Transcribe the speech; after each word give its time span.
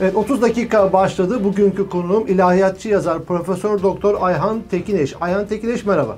Evet 0.00 0.16
30 0.16 0.42
dakika 0.42 0.92
başladı. 0.92 1.44
Bugünkü 1.44 1.88
konuğum 1.88 2.26
ilahiyatçı 2.26 2.88
yazar 2.88 3.24
Profesör 3.24 3.82
Doktor 3.82 4.16
Ayhan 4.20 4.62
Tekineş. 4.70 5.14
Ayhan 5.20 5.46
Tekineş 5.46 5.84
merhaba. 5.84 6.16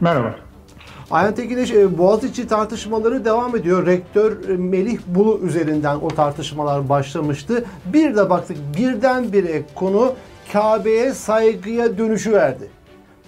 Merhaba. 0.00 0.34
Ayhan 1.10 1.34
Tekineş 1.34 1.72
e, 1.72 1.98
Boğaziçi 1.98 2.46
tartışmaları 2.46 3.24
devam 3.24 3.56
ediyor. 3.56 3.86
Rektör 3.86 4.48
e, 4.48 4.56
Melih 4.56 4.98
Bulu 5.06 5.40
üzerinden 5.42 5.96
o 5.96 6.08
tartışmalar 6.08 6.88
başlamıştı. 6.88 7.64
Bir 7.86 8.16
de 8.16 8.30
baktık 8.30 8.56
birdenbire 8.78 9.62
konu 9.74 10.12
Kabe'ye 10.52 11.14
saygıya 11.14 11.98
dönüşü 11.98 12.32
verdi. 12.32 12.79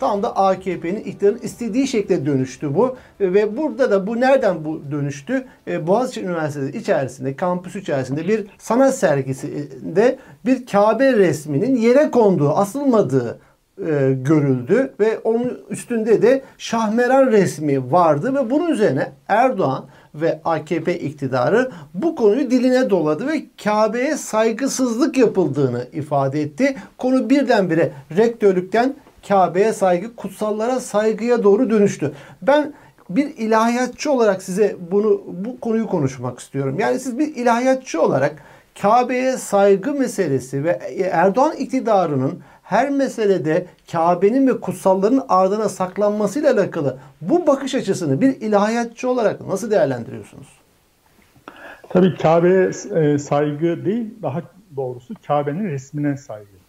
Tam 0.02 0.22
da 0.22 0.36
AKP'nin 0.36 1.00
iktidarın 1.00 1.38
istediği 1.42 1.86
şekilde 1.86 2.26
dönüştü 2.26 2.74
bu. 2.74 2.96
Ve 3.20 3.56
burada 3.56 3.90
da 3.90 4.06
bu 4.06 4.20
nereden 4.20 4.64
bu 4.64 4.80
dönüştü? 4.90 5.44
E, 5.68 5.86
Boğaziçi 5.86 6.22
Üniversitesi 6.22 6.78
içerisinde, 6.78 7.36
kampüs 7.36 7.76
içerisinde 7.76 8.28
bir 8.28 8.46
sanat 8.58 8.94
sergisinde 8.94 10.18
bir 10.46 10.66
Kabe 10.66 11.12
resminin 11.12 11.76
yere 11.76 12.10
konduğu, 12.10 12.50
asılmadığı 12.50 13.38
e, 13.78 14.16
görüldü 14.22 14.94
ve 15.00 15.18
onun 15.18 15.58
üstünde 15.70 16.22
de 16.22 16.42
Şahmeran 16.58 17.26
resmi 17.26 17.92
vardı 17.92 18.34
ve 18.34 18.50
bunun 18.50 18.70
üzerine 18.70 19.12
Erdoğan 19.28 19.84
ve 20.14 20.40
AKP 20.44 20.98
iktidarı 20.98 21.70
bu 21.94 22.16
konuyu 22.16 22.50
diline 22.50 22.90
doladı 22.90 23.26
ve 23.26 23.42
Kabe'ye 23.64 24.16
saygısızlık 24.16 25.18
yapıldığını 25.18 25.86
ifade 25.92 26.40
etti. 26.40 26.76
Konu 26.98 27.30
birdenbire 27.30 27.92
rektörlükten 28.16 28.94
Kabe'ye 29.28 29.72
saygı, 29.72 30.16
kutsallara 30.16 30.80
saygıya 30.80 31.42
doğru 31.42 31.70
dönüştü. 31.70 32.12
Ben 32.42 32.72
bir 33.10 33.36
ilahiyatçı 33.36 34.12
olarak 34.12 34.42
size 34.42 34.76
bunu 34.90 35.22
bu 35.26 35.60
konuyu 35.60 35.86
konuşmak 35.86 36.38
istiyorum. 36.38 36.76
Yani 36.78 36.98
siz 36.98 37.18
bir 37.18 37.36
ilahiyatçı 37.36 38.02
olarak 38.02 38.34
Kabe'ye 38.82 39.36
saygı 39.36 39.94
meselesi 39.94 40.64
ve 40.64 40.70
Erdoğan 41.12 41.56
iktidarının 41.56 42.40
her 42.62 42.90
meselede 42.90 43.66
Kabe'nin 43.92 44.48
ve 44.48 44.60
kutsalların 44.60 45.24
ardına 45.28 45.68
saklanmasıyla 45.68 46.52
alakalı 46.52 46.98
bu 47.20 47.46
bakış 47.46 47.74
açısını 47.74 48.20
bir 48.20 48.40
ilahiyatçı 48.40 49.10
olarak 49.10 49.46
nasıl 49.46 49.70
değerlendiriyorsunuz? 49.70 50.48
Tabii 51.88 52.16
Kabe'ye 52.16 52.70
e, 52.94 53.18
saygı 53.18 53.84
değil, 53.84 54.14
daha 54.22 54.42
doğrusu 54.76 55.14
Kabe'nin 55.26 55.64
resmine 55.64 56.16
saygı. 56.16 56.61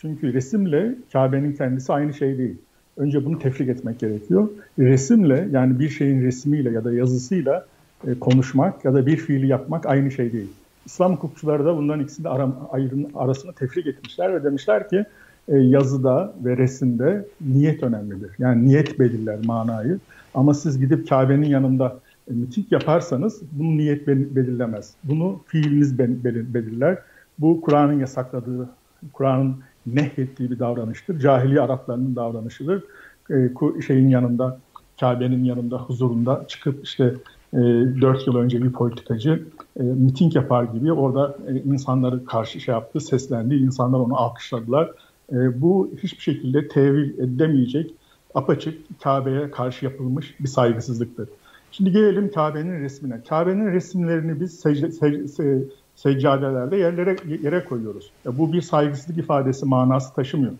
Çünkü 0.00 0.32
resimle 0.32 0.94
Kabe'nin 1.12 1.52
kendisi 1.52 1.92
aynı 1.92 2.14
şey 2.14 2.38
değil. 2.38 2.56
Önce 2.96 3.24
bunu 3.24 3.38
tefrik 3.38 3.68
etmek 3.68 3.98
gerekiyor. 3.98 4.48
Resimle 4.78 5.48
yani 5.52 5.78
bir 5.78 5.88
şeyin 5.88 6.22
resmiyle 6.22 6.70
ya 6.70 6.84
da 6.84 6.92
yazısıyla 6.92 7.66
e, 8.06 8.18
konuşmak 8.18 8.84
ya 8.84 8.94
da 8.94 9.06
bir 9.06 9.16
fiili 9.16 9.46
yapmak 9.46 9.86
aynı 9.86 10.10
şey 10.10 10.32
değil. 10.32 10.48
İslam 10.86 11.12
hukukçuları 11.12 11.64
da 11.64 11.76
bunların 11.76 12.04
ikisini 12.04 12.28
ara, 12.28 12.52
ayrın, 12.70 13.10
arasını 13.14 13.52
tefrik 13.52 13.86
etmişler 13.86 14.34
ve 14.34 14.44
demişler 14.44 14.88
ki 14.88 15.04
e, 15.48 15.58
yazıda 15.58 16.34
ve 16.44 16.56
resimde 16.56 17.26
niyet 17.40 17.82
önemlidir. 17.82 18.30
Yani 18.38 18.64
niyet 18.64 18.98
belirler 18.98 19.38
manayı. 19.44 19.98
Ama 20.34 20.54
siz 20.54 20.78
gidip 20.78 21.08
Kabe'nin 21.08 21.48
yanında 21.48 21.98
e, 22.30 22.34
miting 22.34 22.72
yaparsanız 22.72 23.42
bunu 23.52 23.76
niyet 23.76 24.06
belirlemez. 24.06 24.94
Bunu 25.04 25.40
fiiliniz 25.46 25.98
belirler. 25.98 26.98
Bu 27.38 27.60
Kur'an'ın 27.60 28.00
yasakladığı, 28.00 28.68
Kur'an'ın 29.12 29.56
nehyettiği 29.94 30.50
bir 30.50 30.58
davranıştır. 30.58 31.18
Cahiliye 31.18 31.60
Araplarının 31.60 32.16
davranışıdır. 32.16 32.84
E, 33.30 33.82
şeyin 33.86 34.08
yanında, 34.08 34.58
Kabe'nin 35.00 35.44
yanında, 35.44 35.78
huzurunda 35.78 36.44
çıkıp 36.48 36.84
işte 36.84 37.14
e, 37.54 37.58
4 37.58 38.26
yıl 38.26 38.36
önce 38.36 38.62
bir 38.62 38.72
politikacı 38.72 39.42
e, 39.80 39.82
miting 39.82 40.36
yapar 40.36 40.64
gibi 40.64 40.92
orada 40.92 41.36
e, 41.48 41.56
insanları 41.56 42.24
karşı 42.24 42.60
şey 42.60 42.72
yaptı, 42.72 43.00
seslendi. 43.00 43.54
İnsanlar 43.54 43.98
onu 43.98 44.16
alkışladılar. 44.16 44.90
E, 45.32 45.60
bu 45.60 45.90
hiçbir 46.02 46.22
şekilde 46.22 46.68
tevil 46.68 47.18
edemeyecek, 47.18 47.94
apaçık 48.34 49.02
Kabe'ye 49.02 49.50
karşı 49.50 49.84
yapılmış 49.84 50.40
bir 50.40 50.48
saygısızlıktır. 50.48 51.28
Şimdi 51.72 51.92
gelelim 51.92 52.32
Kabe'nin 52.32 52.80
resmine. 52.80 53.20
Kabe'nin 53.28 53.72
resimlerini 53.72 54.40
biz 54.40 54.60
secde, 54.60 54.92
secde, 54.92 55.62
seccadelerde 56.02 56.76
yerlere 56.76 57.16
yere 57.42 57.64
koyuyoruz. 57.64 58.10
Ya 58.24 58.38
bu 58.38 58.52
bir 58.52 58.60
saygısızlık 58.60 59.18
ifadesi 59.18 59.66
manası 59.66 60.14
taşımıyor. 60.14 60.52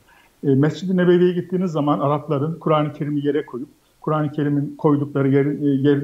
E, 0.44 0.54
Mescid-i 0.54 0.96
Nebevi'ye 0.96 1.32
gittiğiniz 1.32 1.72
zaman 1.72 2.00
Arapların 2.00 2.58
Kur'an-ı 2.58 2.92
Kerim'i 2.92 3.26
yere 3.26 3.46
koyup 3.46 3.68
Kur'an-ı 4.00 4.32
Kerim'in 4.32 4.76
koydukları 4.78 5.28
yer, 5.28 5.46
e, 5.46 5.88
yer 5.88 6.02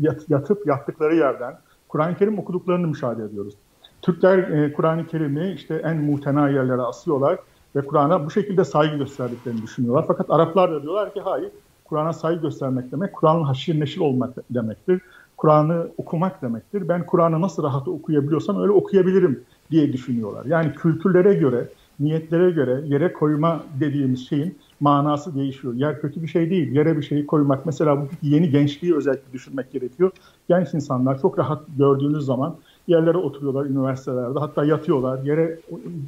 yat, 0.00 0.30
yatıp 0.30 0.66
yattıkları 0.66 1.16
yerden 1.16 1.54
Kur'an-ı 1.88 2.16
Kerim 2.16 2.38
okuduklarını 2.38 2.86
müşahede 2.86 3.24
ediyoruz. 3.24 3.54
Türkler 4.02 4.38
e, 4.38 4.72
Kur'an-ı 4.72 5.06
Kerim'i 5.06 5.52
işte 5.52 5.74
en 5.74 5.96
muhtena 5.96 6.48
yerlere 6.48 6.82
asıyorlar 6.82 7.38
ve 7.76 7.80
Kur'an'a 7.80 8.26
bu 8.26 8.30
şekilde 8.30 8.64
saygı 8.64 8.96
gösterdiklerini 8.96 9.62
düşünüyorlar. 9.62 10.04
Fakat 10.08 10.30
Araplar 10.30 10.72
da 10.72 10.82
diyorlar 10.82 11.14
ki 11.14 11.20
hayır, 11.20 11.50
Kur'an'a 11.84 12.12
saygı 12.12 12.42
göstermek 12.42 12.92
demek, 12.92 13.12
Kur'an'la 13.12 13.48
haşir 13.48 13.80
neşir 13.80 14.00
olmak 14.00 14.34
demektir. 14.50 15.00
Kur'an'ı 15.36 15.88
okumak 15.96 16.42
demektir. 16.42 16.88
Ben 16.88 17.06
Kur'an'ı 17.06 17.40
nasıl 17.40 17.62
rahat 17.62 17.88
okuyabiliyorsam 17.88 18.62
öyle 18.62 18.72
okuyabilirim 18.72 19.44
diye 19.70 19.92
düşünüyorlar. 19.92 20.44
Yani 20.44 20.72
kültürlere 20.72 21.34
göre, 21.34 21.68
niyetlere 22.00 22.50
göre 22.50 22.80
yere 22.84 23.12
koyma 23.12 23.62
dediğimiz 23.80 24.28
şeyin 24.28 24.58
manası 24.80 25.34
değişiyor. 25.34 25.74
Yer 25.74 26.00
kötü 26.00 26.22
bir 26.22 26.28
şey 26.28 26.50
değil. 26.50 26.72
Yere 26.72 26.96
bir 26.96 27.02
şeyi 27.02 27.26
koymak. 27.26 27.66
Mesela 27.66 28.02
bu 28.02 28.06
yeni 28.22 28.50
gençliği 28.50 28.96
özellikle 28.96 29.32
düşünmek 29.32 29.72
gerekiyor. 29.72 30.10
Genç 30.48 30.74
insanlar 30.74 31.20
çok 31.20 31.38
rahat 31.38 31.62
gördüğünüz 31.78 32.24
zaman 32.24 32.56
yerlere 32.86 33.18
oturuyorlar 33.18 33.66
üniversitelerde. 33.66 34.38
Hatta 34.38 34.64
yatıyorlar. 34.64 35.22
Yere 35.22 35.60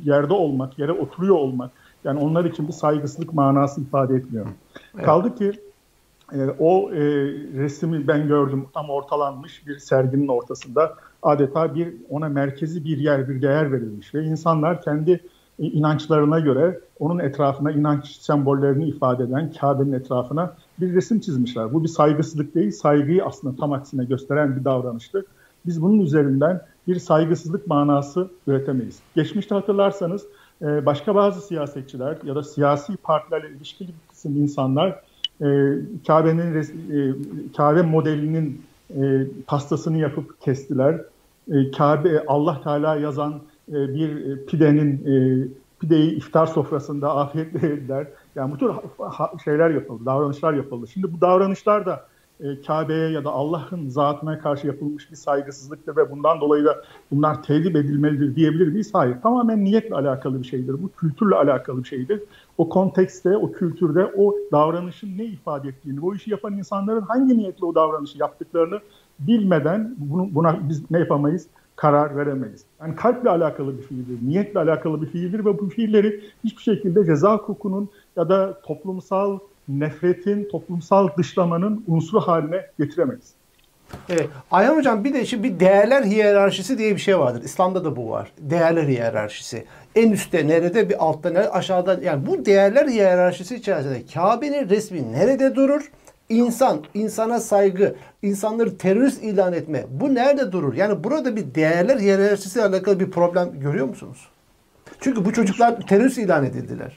yerde 0.05 0.33
olmak, 0.33 0.79
yere 0.79 0.93
oturuyor 0.93 1.37
olmak. 1.37 1.71
Yani 2.05 2.21
onlar 2.21 2.45
için 2.45 2.69
bir 2.69 2.73
saygısızlık 2.73 3.35
manası 3.35 3.81
ifade 3.81 4.15
etmiyor. 4.15 4.47
Evet. 4.95 5.05
Kaldı 5.05 5.35
ki 5.35 5.53
e, 6.33 6.37
o 6.59 6.93
e, 6.93 6.99
resmi 7.55 8.09
ben 8.09 8.29
gördüm 8.29 8.67
tam 8.75 8.91
ortalanmış 8.91 9.67
bir 9.67 9.79
serginin 9.79 10.29
ortasında 10.29 10.95
adeta 11.23 11.75
bir 11.75 11.95
ona 12.11 12.29
merkezi 12.29 12.85
bir 12.85 12.99
yer, 12.99 13.29
bir 13.29 13.43
değer 13.43 13.73
verilmiş 13.73 14.15
ve 14.15 14.25
insanlar 14.25 14.83
kendi 14.83 15.21
inançlarına 15.59 16.41
göre 16.41 16.81
onun 16.99 17.19
etrafına 17.19 17.73
inanç 17.73 18.07
sembollerini 18.07 18.89
ifade 18.89 19.25
eden 19.25 19.53
Kabe'nin 19.53 19.93
etrafına 19.93 20.55
bir 20.81 20.95
resim 20.95 21.21
çizmişler. 21.21 21.73
Bu 21.73 21.83
bir 21.83 21.89
saygısızlık 21.89 22.55
değil, 22.55 22.71
saygıyı 22.71 23.25
aslında 23.25 23.57
tam 23.57 23.73
aksine 23.73 24.05
gösteren 24.05 24.57
bir 24.57 24.65
davranıştır. 24.65 25.25
Biz 25.67 25.83
bunun 25.83 26.01
üzerinden 26.01 26.63
bir 26.89 26.99
saygısızlık 26.99 27.67
manası 27.67 28.31
üretemeyiz. 28.47 29.01
Geçmişte 29.15 29.55
hatırlarsanız 29.55 30.27
e, 30.63 30.87
başka 30.87 31.15
bazı 31.15 31.41
siyasetçiler 31.41 32.19
ya 32.25 32.35
da 32.35 32.43
siyasi 32.43 32.97
partilerle 32.97 33.51
ilişkili 33.51 33.91
kısım 34.11 34.37
insanlar 34.37 35.01
e, 35.41 35.47
Kabe'nin 36.07 36.55
e, 36.55 37.15
Kabe 37.57 37.83
modelinin 37.83 38.63
e, 38.97 39.27
pastasını 39.47 39.99
yapıp 39.99 40.41
kestiler. 40.41 41.01
E, 41.53 41.71
Kabe 41.71 42.25
Allah 42.27 42.61
Teala 42.63 42.97
yazan 42.97 43.41
e, 43.69 43.75
bir 43.75 44.39
pidenin 44.47 44.93
e, 45.07 45.49
pideyi 45.81 46.17
iftar 46.17 46.47
sofrasında 46.47 47.17
afiyetle 47.17 47.69
yediler. 47.69 48.07
Yani 48.35 48.53
bu 48.53 48.59
tür 48.59 48.71
şeyler 49.45 49.71
yapıldı, 49.71 50.07
davranışlar 50.07 50.55
yapıldı. 50.55 50.87
Şimdi 50.89 51.13
bu 51.13 51.21
davranışlar 51.21 51.87
da 51.87 52.07
e, 52.41 52.61
Kabe'ye 52.61 53.11
ya 53.11 53.25
da 53.25 53.31
Allah'ın 53.31 53.89
zatına 53.89 54.39
karşı 54.39 54.67
yapılmış 54.67 55.11
bir 55.11 55.17
saygısızlıktır 55.17 55.97
ve 55.97 56.11
bundan 56.11 56.41
dolayı 56.41 56.65
da 56.65 56.83
bunlar 57.11 57.43
tedip 57.43 57.77
edilmelidir 57.77 58.37
diyebilir 58.37 58.69
miyiz? 58.69 58.91
Hayır. 58.93 59.17
Tamamen 59.23 59.65
niyetle 59.65 59.95
alakalı 59.95 60.43
bir 60.43 60.47
şeydir. 60.47 60.83
Bu 60.83 60.89
kültürle 60.89 61.35
alakalı 61.35 61.83
bir 61.83 61.89
şeydir. 61.89 62.23
O 62.59 62.69
kontekste, 62.69 63.37
o 63.37 63.53
kültürde 63.53 64.13
o 64.17 64.35
davranışın 64.53 65.19
ne 65.19 65.25
ifade 65.25 65.69
ettiğini, 65.69 66.01
o 66.01 66.15
işi 66.15 66.31
yapan 66.31 66.59
insanların 66.59 67.01
hangi 67.01 67.39
niyetle 67.39 67.67
o 67.67 67.75
davranışı 67.75 68.19
yaptıklarını 68.19 68.81
bilmeden 69.19 69.95
bunu, 69.99 70.35
buna 70.35 70.69
biz 70.69 70.91
ne 70.91 70.99
yapamayız? 70.99 71.47
Karar 71.77 72.17
veremeyiz. 72.17 72.65
Yani 72.81 72.97
kalple 72.97 73.31
alakalı 73.31 73.79
bir 73.79 73.83
fiildir, 73.83 74.29
niyetle 74.29 74.61
alakalı 74.61 75.03
bir 75.03 75.07
fiildir 75.07 75.45
ve 75.45 75.59
bu 75.59 75.69
fiilleri 75.69 76.21
hiçbir 76.45 76.63
şekilde 76.63 77.05
ceza 77.05 77.35
hukukunun 77.35 77.89
ya 78.17 78.29
da 78.29 78.61
toplumsal 78.61 79.39
nefretin, 79.69 80.49
toplumsal 80.53 81.09
dışlamanın 81.19 81.85
unsuru 81.87 82.21
haline 82.21 82.67
getiremeyiz. 82.79 83.39
Evet. 84.09 84.29
Ayhan 84.51 84.77
Hocam 84.77 85.05
bir 85.05 85.15
de 85.15 85.27
şimdi 85.27 85.43
bir 85.43 85.61
değerler 85.61 86.05
hiyerarşisi 86.05 86.79
diye 86.79 86.95
bir 86.95 87.01
şey 87.01 87.19
vardır. 87.19 87.43
İslam'da 87.43 87.85
da 87.85 87.97
bu 87.97 88.11
var. 88.11 88.33
Değerler 88.39 88.85
hiyerarşisi. 88.85 89.65
En 89.95 90.13
üstte 90.13 90.49
nerede 90.49 90.89
bir 90.89 91.05
altta 91.05 91.31
nerede 91.31 91.51
aşağıda 91.51 92.01
yani 92.03 92.27
bu 92.27 92.45
değerler 92.45 92.89
hiyerarşisi 92.89 93.57
içerisinde 93.57 94.03
Kabe'nin 94.15 94.69
resmi 94.69 95.13
nerede 95.13 95.55
durur? 95.55 95.91
İnsan, 96.29 96.85
insana 96.95 97.41
saygı, 97.41 97.95
insanları 98.23 98.79
terörist 98.79 99.23
ilan 99.23 99.53
etme 99.53 99.85
bu 99.91 100.15
nerede 100.15 100.53
durur? 100.53 100.75
Yani 100.75 101.05
burada 101.05 101.37
bir 101.37 101.55
değerler 101.55 101.99
hiyerarşisi 101.99 102.59
ile 102.59 102.67
alakalı 102.67 103.01
bir 103.01 103.11
problem 103.11 103.61
görüyor 103.61 103.87
musunuz? 103.87 104.29
Çünkü 105.01 105.25
bu 105.25 105.33
çocuklar 105.33 105.81
terörist 105.81 106.19
ilan 106.19 106.45
edildiler. 106.45 106.93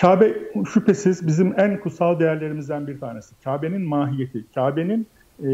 Kabe 0.00 0.34
şüphesiz 0.72 1.26
bizim 1.26 1.60
en 1.60 1.80
kutsal 1.80 2.20
değerlerimizden 2.20 2.86
bir 2.86 3.00
tanesi. 3.00 3.34
Kabe'nin 3.44 3.82
mahiyeti, 3.82 4.44
Kabe'nin 4.54 5.06
e, 5.42 5.48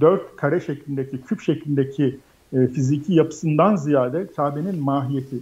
dört 0.00 0.36
kare 0.36 0.60
şeklindeki, 0.60 1.22
küp 1.22 1.40
şeklindeki 1.40 2.18
e, 2.52 2.66
fiziki 2.66 3.14
yapısından 3.14 3.76
ziyade 3.76 4.26
Kabe'nin 4.36 4.82
mahiyeti 4.82 5.36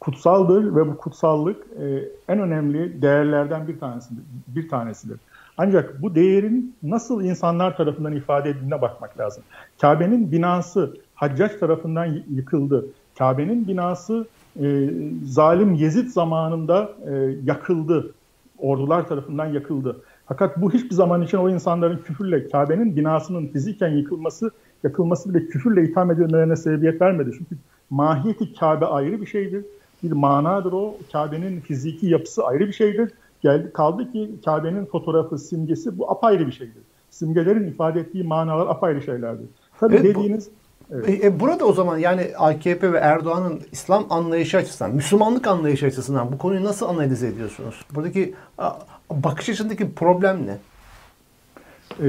kutsaldır 0.00 0.76
ve 0.76 0.88
bu 0.88 0.96
kutsallık 0.96 1.56
e, 1.80 2.08
en 2.28 2.38
önemli 2.38 3.02
değerlerden 3.02 3.68
bir 3.68 3.78
tanesidir. 3.78 4.24
Bir 4.48 4.68
tanesidir. 4.68 5.20
Ancak 5.56 6.02
bu 6.02 6.14
değerin 6.14 6.74
nasıl 6.82 7.24
insanlar 7.24 7.76
tarafından 7.76 8.12
ifade 8.12 8.50
edildiğine 8.50 8.82
bakmak 8.82 9.20
lazım. 9.20 9.42
Kabe'nin 9.80 10.32
binası 10.32 10.96
Haccac 11.14 11.58
tarafından 11.58 12.18
yıkıldı. 12.30 12.86
Kabe'nin 13.18 13.68
binası 13.68 14.26
e, 14.60 14.90
zalim 15.24 15.74
Yezid 15.74 16.08
zamanında 16.08 16.92
e, 17.06 17.36
yakıldı. 17.44 18.14
Ordular 18.58 19.08
tarafından 19.08 19.46
yakıldı. 19.46 19.96
Fakat 20.26 20.62
bu 20.62 20.72
hiçbir 20.72 20.94
zaman 20.94 21.22
için 21.22 21.38
o 21.38 21.50
insanların 21.50 21.96
küfürle 21.96 22.48
Kabe'nin 22.48 22.96
binasının 22.96 23.46
fiziken 23.46 23.88
yıkılması, 23.88 24.50
yakılması 24.84 25.34
bile 25.34 25.46
küfürle 25.46 25.82
itham 25.82 26.10
edilmelerine 26.10 26.56
sebebiyet 26.56 27.00
vermedi. 27.00 27.30
Çünkü 27.38 27.56
mahiyeti 27.90 28.54
Kabe 28.54 28.86
ayrı 28.86 29.20
bir 29.20 29.26
şeydir. 29.26 29.64
Bir 30.02 30.12
manadır 30.12 30.72
o. 30.72 30.96
Kabe'nin 31.12 31.60
fiziki 31.60 32.06
yapısı 32.06 32.44
ayrı 32.44 32.66
bir 32.66 32.72
şeydir. 32.72 33.10
Geldi, 33.42 33.70
kaldı 33.72 34.12
ki 34.12 34.30
Kabe'nin 34.44 34.84
fotoğrafı, 34.84 35.38
simgesi 35.38 35.98
bu 35.98 36.10
apayrı 36.10 36.46
bir 36.46 36.52
şeydir. 36.52 36.82
Simgelerin 37.10 37.68
ifade 37.68 38.00
ettiği 38.00 38.24
manalar 38.24 38.66
apayrı 38.66 39.02
şeylerdir. 39.02 39.46
Tabii 39.80 39.94
evet, 39.94 40.04
dediğiniz... 40.04 40.48
Bu, 40.48 40.63
evet. 40.90 41.24
e, 41.24 41.40
burada 41.40 41.64
o 41.64 41.72
zaman 41.72 41.98
yani 41.98 42.30
AKP 42.38 42.92
ve 42.92 42.98
Erdoğan'ın 42.98 43.60
İslam 43.72 44.06
anlayışı 44.10 44.58
açısından, 44.58 44.94
Müslümanlık 44.94 45.46
anlayışı 45.46 45.86
açısından 45.86 46.32
bu 46.32 46.38
konuyu 46.38 46.64
nasıl 46.64 46.86
analiz 46.86 47.22
ediyorsunuz? 47.22 47.84
Buradaki 47.94 48.34
bakış 49.10 49.48
açısındaki 49.48 49.94
problem 49.94 50.46
ne? 50.46 50.58
E, 52.02 52.06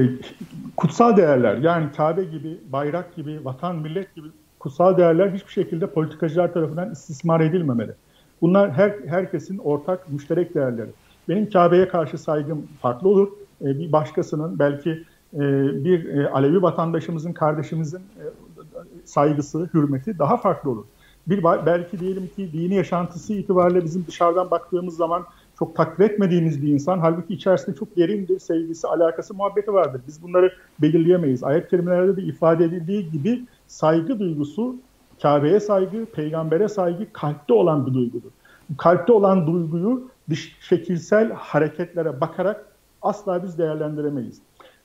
kutsal 0.76 1.16
değerler 1.16 1.56
yani 1.56 1.86
Kabe 1.96 2.24
gibi, 2.24 2.60
bayrak 2.72 3.16
gibi, 3.16 3.44
vatan, 3.44 3.76
millet 3.76 4.14
gibi 4.14 4.28
kutsal 4.58 4.96
değerler 4.96 5.30
hiçbir 5.30 5.52
şekilde 5.52 5.86
politikacılar 5.86 6.52
tarafından 6.52 6.92
istismar 6.92 7.40
edilmemeli. 7.40 7.92
Bunlar 8.40 8.72
her 8.72 8.94
herkesin 9.06 9.58
ortak 9.58 10.12
müşterek 10.12 10.54
değerleri. 10.54 10.90
Benim 11.28 11.50
Kabe'ye 11.50 11.88
karşı 11.88 12.18
saygım 12.18 12.66
farklı 12.82 13.08
olur. 13.08 13.28
E, 13.62 13.64
bir 13.64 13.92
başkasının 13.92 14.58
belki 14.58 14.90
e, 15.34 15.40
bir 15.84 16.14
e, 16.14 16.28
Alevi 16.30 16.62
vatandaşımızın, 16.62 17.32
kardeşimizin 17.32 17.98
e, 17.98 18.24
saygısı, 19.04 19.70
hürmeti 19.74 20.18
daha 20.18 20.36
farklı 20.36 20.70
olur. 20.70 20.84
Bir 21.26 21.44
belki 21.66 22.00
diyelim 22.00 22.30
ki 22.36 22.52
dini 22.52 22.74
yaşantısı 22.74 23.32
itibariyle 23.32 23.84
bizim 23.84 24.06
dışarıdan 24.06 24.50
baktığımız 24.50 24.96
zaman 24.96 25.24
çok 25.58 25.76
takdir 25.76 26.04
etmediğimiz 26.04 26.62
bir 26.62 26.68
insan. 26.68 26.98
Halbuki 26.98 27.34
içerisinde 27.34 27.76
çok 27.76 27.96
derindir, 27.96 28.38
sevgisi, 28.38 28.86
alakası, 28.86 29.34
muhabbeti 29.34 29.72
vardır. 29.72 30.00
Biz 30.08 30.22
bunları 30.22 30.52
belirleyemeyiz. 30.82 31.44
Ayet 31.44 31.68
kelimelerde 31.68 32.16
de 32.16 32.22
ifade 32.22 32.64
edildiği 32.64 33.10
gibi 33.10 33.44
saygı 33.66 34.18
duygusu, 34.18 34.76
Kabe'ye 35.22 35.60
saygı, 35.60 36.06
peygambere 36.06 36.68
saygı 36.68 37.12
kalpte 37.12 37.54
olan 37.54 37.86
bir 37.86 37.94
duygudur. 37.94 38.30
Kalpte 38.78 39.12
olan 39.12 39.46
duyguyu 39.46 40.08
dış 40.30 40.56
şekilsel 40.60 41.32
hareketlere 41.32 42.20
bakarak 42.20 42.66
asla 43.02 43.42
biz 43.42 43.58
değerlendiremeyiz. 43.58 44.40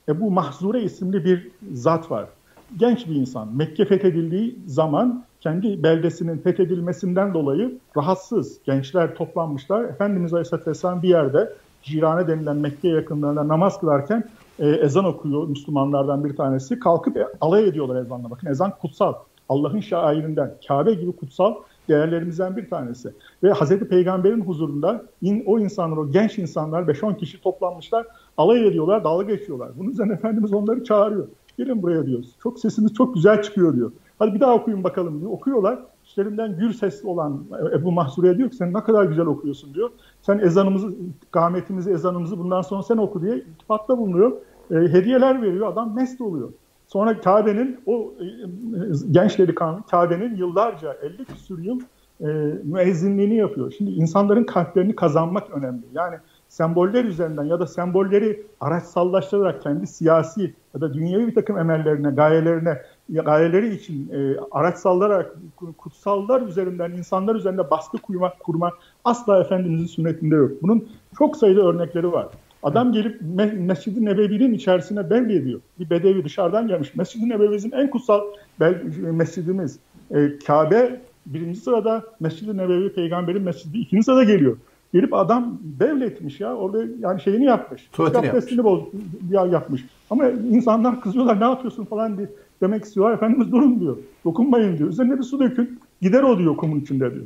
E 0.07 0.21
bu 0.21 0.31
Mahzure 0.31 0.81
isimli 0.81 1.25
bir 1.25 1.51
zat 1.73 2.11
var. 2.11 2.25
Genç 2.79 3.07
bir 3.07 3.15
insan. 3.15 3.55
Mekke 3.55 3.85
fethedildiği 3.85 4.59
zaman 4.65 5.23
kendi 5.39 5.83
beldesinin 5.83 6.37
fethedilmesinden 6.37 7.33
dolayı 7.33 7.77
rahatsız. 7.97 8.63
Gençler 8.63 9.15
toplanmışlar. 9.15 9.83
Efendimiz 9.83 10.33
Aleyhisselatü 10.33 10.69
Vesselam 10.69 11.01
bir 11.01 11.09
yerde 11.09 11.53
Cirane 11.83 12.27
denilen 12.27 12.57
Mekke 12.57 12.87
yakınlarında 12.87 13.47
namaz 13.47 13.79
kılarken 13.79 14.23
e, 14.59 14.69
ezan 14.69 15.05
okuyor 15.05 15.47
Müslümanlardan 15.47 16.25
bir 16.25 16.35
tanesi. 16.35 16.79
Kalkıp 16.79 17.17
e, 17.17 17.27
alay 17.41 17.67
ediyorlar 17.67 18.01
ezanla. 18.01 18.29
Bakın 18.29 18.47
ezan 18.47 18.73
kutsal. 18.81 19.13
Allah'ın 19.49 19.79
şairinden. 19.79 20.55
Kabe 20.67 20.93
gibi 20.93 21.11
kutsal 21.11 21.55
değerlerimizden 21.89 22.57
bir 22.57 22.69
tanesi. 22.69 23.13
Ve 23.43 23.51
Hazreti 23.51 23.87
Peygamber'in 23.87 24.41
huzurunda 24.41 25.05
in, 25.21 25.43
o 25.45 25.59
insanlar, 25.59 25.97
o 25.97 26.11
genç 26.11 26.37
insanlar 26.37 26.83
5-10 26.83 27.17
kişi 27.17 27.41
toplanmışlar. 27.41 28.07
Alay 28.37 28.67
ediyorlar, 28.67 29.03
dalga 29.03 29.35
geçiyorlar. 29.35 29.69
Bunun 29.77 29.89
üzerine 29.89 30.13
Efendimiz 30.13 30.53
onları 30.53 30.83
çağırıyor. 30.83 31.27
Gelin 31.61 31.81
buraya 31.81 32.05
diyoruz. 32.05 32.35
Çok 32.43 32.59
sesiniz 32.59 32.93
çok 32.93 33.15
güzel 33.15 33.41
çıkıyor 33.41 33.75
diyor. 33.75 33.91
Hadi 34.19 34.33
bir 34.33 34.39
daha 34.39 34.53
okuyun 34.53 34.83
bakalım 34.83 35.19
diyor. 35.19 35.31
Okuyorlar. 35.31 35.79
İşlerinden 36.05 36.57
gür 36.57 36.73
sesli 36.73 37.07
olan 37.07 37.43
Ebu 37.73 37.91
Mahsure'ye 37.91 38.37
diyor 38.37 38.49
ki 38.49 38.55
sen 38.55 38.73
ne 38.73 38.83
kadar 38.83 39.03
güzel 39.03 39.25
okuyorsun 39.25 39.73
diyor. 39.73 39.89
Sen 40.21 40.39
ezanımızı, 40.39 40.93
kâmetimizi, 41.31 41.91
ezanımızı 41.91 42.39
bundan 42.39 42.61
sonra 42.61 42.83
sen 42.83 42.97
oku 42.97 43.21
diye 43.21 43.35
iltifatta 43.35 43.97
bulunuyor. 43.97 44.31
E, 44.71 44.75
hediyeler 44.75 45.41
veriyor. 45.41 45.67
Adam 45.67 45.95
mest 45.95 46.21
oluyor. 46.21 46.49
Sonra 46.87 47.21
Kabe'nin 47.21 47.79
o 47.85 48.13
e, 48.19 48.25
gençleri 49.11 49.55
Kabe'nin 49.91 50.35
yıllarca 50.35 50.93
50 50.93 51.25
küsur 51.25 51.59
yıl 51.59 51.79
e, 52.21 52.25
müezzinliğini 52.63 53.35
yapıyor. 53.35 53.73
Şimdi 53.77 53.91
insanların 53.91 54.43
kalplerini 54.43 54.95
kazanmak 54.95 55.49
önemli. 55.49 55.83
Yani 55.93 56.15
semboller 56.51 57.05
üzerinden 57.05 57.43
ya 57.43 57.59
da 57.59 57.67
sembolleri 57.67 58.43
araçsallaştırarak 58.61 59.61
kendi 59.61 59.87
siyasi 59.87 60.53
ya 60.73 60.81
da 60.81 60.93
dünyevi 60.93 61.27
bir 61.27 61.35
takım 61.35 61.57
emellerine, 61.57 62.09
gayelerine, 62.09 62.81
gayeleri 63.09 63.75
için 63.75 64.09
e, 64.13 64.35
araçsallarak 64.51 65.35
kutsallar 65.77 66.41
üzerinden, 66.41 66.91
insanlar 66.91 67.35
üzerinde 67.35 67.71
baskı 67.71 67.97
kurmak, 67.97 68.39
kurma 68.39 68.71
asla 69.05 69.41
Efendimizin 69.41 69.85
sünnetinde 69.85 70.35
yok. 70.35 70.51
Bunun 70.61 70.89
çok 71.17 71.37
sayıda 71.37 71.61
örnekleri 71.61 72.11
var. 72.11 72.27
Adam 72.63 72.91
gelip 72.93 73.21
Me 73.21 73.45
Mescid-i 73.45 74.05
Nebevi'nin 74.05 74.53
içerisine 74.53 75.09
belli 75.09 75.37
ediyor. 75.37 75.59
Bir 75.79 75.89
bedevi 75.89 76.23
dışarıdan 76.23 76.67
gelmiş. 76.67 76.95
Mescid-i 76.95 77.29
Nebevi'nin 77.29 77.71
en 77.71 77.89
kutsal 77.89 78.21
mescidimiz. 78.99 79.79
E, 80.11 80.39
Kabe 80.47 81.01
birinci 81.25 81.59
sırada, 81.59 82.03
Mescid-i 82.19 82.57
Nebevi 82.57 82.93
peygamberin 82.93 83.41
mescidi 83.41 83.77
ikinci 83.77 84.03
sırada 84.03 84.23
geliyor. 84.23 84.57
Gelip 84.93 85.13
adam 85.13 85.59
devletmiş 85.79 86.39
ya. 86.39 86.55
Orada 86.55 86.83
yani 86.99 87.21
şeyini 87.21 87.45
yapmış. 87.45 87.89
Tuvaletini 87.91 88.25
yapmış. 88.25 88.57
Boz, 88.57 88.83
ya 89.29 89.45
yapmış. 89.45 89.85
Ama 90.09 90.29
insanlar 90.29 91.01
kızıyorlar 91.01 91.39
ne 91.39 91.43
yapıyorsun 91.43 91.85
falan 91.85 92.17
diye 92.17 92.29
demek 92.61 92.83
istiyorlar. 92.83 93.15
Efendimiz 93.15 93.51
durun 93.51 93.79
diyor. 93.79 93.97
Dokunmayın 94.25 94.77
diyor. 94.77 94.89
Üzerine 94.89 95.17
bir 95.17 95.23
su 95.23 95.39
dökün. 95.39 95.79
Gider 96.01 96.23
o 96.23 96.37
diyor 96.37 96.57
kumun 96.57 96.79
içinde 96.79 97.13
diyor. 97.13 97.25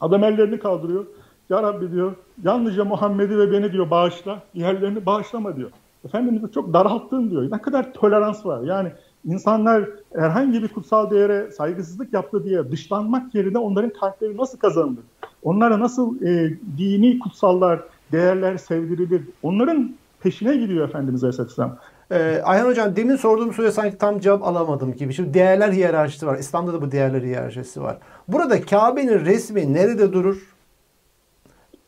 Adam 0.00 0.24
ellerini 0.24 0.58
kaldırıyor. 0.58 1.06
Ya 1.50 1.62
Rabbi 1.62 1.92
diyor 1.92 2.12
yalnızca 2.44 2.84
Muhammed'i 2.84 3.38
ve 3.38 3.52
beni 3.52 3.72
diyor 3.72 3.90
bağışla. 3.90 4.42
Diğerlerini 4.54 5.06
bağışlama 5.06 5.56
diyor. 5.56 5.70
Efendimiz'i 6.04 6.52
çok 6.52 6.72
daralttın 6.72 7.30
diyor. 7.30 7.50
Ne 7.50 7.58
kadar 7.58 7.92
tolerans 7.92 8.46
var. 8.46 8.62
Yani 8.62 8.88
insanlar 9.24 9.84
herhangi 10.14 10.62
bir 10.62 10.68
kutsal 10.68 11.10
değere 11.10 11.50
saygısızlık 11.50 12.12
yaptı 12.12 12.44
diye 12.44 12.70
dışlanmak 12.70 13.34
yerine 13.34 13.58
onların 13.58 13.90
kalpleri 13.90 14.36
nasıl 14.36 14.58
kazanılır? 14.58 15.04
Onlara 15.42 15.80
nasıl 15.80 16.22
e, 16.22 16.54
dini 16.78 17.18
kutsallar, 17.18 17.80
değerler 18.12 18.56
sevdirilir? 18.56 19.22
Onların 19.42 19.94
peşine 20.20 20.56
gidiyor 20.56 20.88
Efendimiz 20.88 21.24
Aleyhisselam. 21.24 21.78
Ee, 22.12 22.40
Ayhan 22.44 22.66
Hocam 22.66 22.96
demin 22.96 23.16
sorduğum 23.16 23.52
soruya 23.52 23.72
sanki 23.72 23.98
tam 23.98 24.20
cevap 24.20 24.42
alamadım 24.42 24.96
gibi. 24.96 25.14
Şimdi 25.14 25.34
değerler 25.34 25.72
hiyerarşisi 25.72 26.26
var. 26.26 26.38
İslam'da 26.38 26.72
da 26.72 26.82
bu 26.82 26.92
değerler 26.92 27.22
hiyerarşisi 27.22 27.82
var. 27.82 27.98
Burada 28.28 28.60
Kabe'nin 28.60 29.24
resmi 29.24 29.74
nerede 29.74 30.12
durur? 30.12 30.54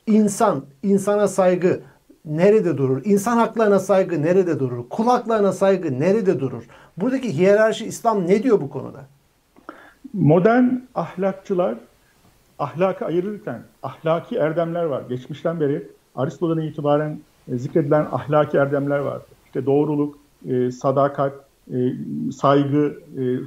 İnsan, 0.06 0.64
insana 0.82 1.28
saygı 1.28 1.80
nerede 2.24 2.78
durur? 2.78 3.04
İnsan 3.04 3.36
haklarına 3.36 3.78
saygı 3.78 4.22
nerede 4.22 4.58
durur? 4.58 4.88
Kul 4.90 5.06
haklarına 5.06 5.52
saygı 5.52 6.00
nerede 6.00 6.40
durur? 6.40 6.64
Buradaki 6.96 7.36
hiyerarşi 7.38 7.86
İslam 7.86 8.26
ne 8.26 8.42
diyor 8.42 8.60
bu 8.60 8.70
konuda? 8.70 9.00
Modern 10.14 10.64
ahlakçılar 10.94 11.74
ahlakı 12.62 13.04
ayırırken 13.04 13.62
ahlaki 13.82 14.36
erdemler 14.36 14.84
var. 14.84 15.02
Geçmişten 15.08 15.60
beri 15.60 15.88
Aristo'dan 16.14 16.60
itibaren 16.60 17.20
e, 17.48 17.58
zikredilen 17.58 18.06
ahlaki 18.12 18.56
erdemler 18.56 18.98
var. 18.98 19.22
İşte 19.46 19.66
doğruluk, 19.66 20.18
e, 20.48 20.70
sadakat, 20.70 21.32
e, 21.72 21.92
saygı, 22.32 22.94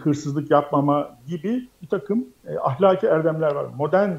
hırsızlık 0.04 0.52
yapmama 0.52 1.10
gibi 1.28 1.68
bir 1.82 1.88
takım 1.88 2.26
ahlaki 2.62 3.08
erdemler 3.08 3.56
var. 3.56 3.66
Modern 3.78 4.12